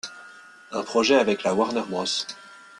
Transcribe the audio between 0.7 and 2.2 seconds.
Un projet avec la Warner Bros.